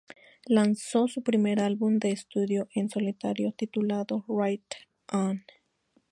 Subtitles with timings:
[0.47, 4.65] Lanzó su primer álbum de estudio en solitario titulado "Right
[5.13, 5.43] On!